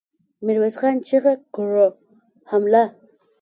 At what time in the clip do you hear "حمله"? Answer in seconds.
2.51-2.83